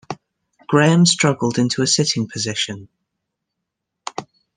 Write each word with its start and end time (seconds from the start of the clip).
Graham 0.67 1.05
struggled 1.05 1.59
into 1.59 1.83
a 1.83 1.85
sitting 1.85 2.27
position. 2.27 2.89